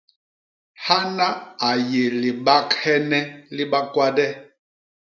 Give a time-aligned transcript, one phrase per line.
[0.85, 1.27] Hana
[1.67, 3.19] a yé libaghene
[3.55, 4.27] li bakwade.